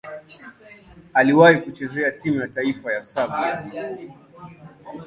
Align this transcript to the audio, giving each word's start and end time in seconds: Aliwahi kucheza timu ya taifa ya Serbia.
Aliwahi 1.13 1.57
kucheza 1.57 2.11
timu 2.11 2.39
ya 2.41 2.47
taifa 2.47 2.93
ya 2.93 3.01
Serbia. 3.03 3.65